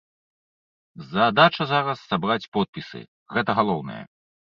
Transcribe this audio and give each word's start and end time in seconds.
Задача 1.11 1.67
зараз 1.73 1.99
сабраць 2.13 2.47
подпісы, 2.57 2.99
гэта 3.37 3.51
галоўнае. 3.61 3.99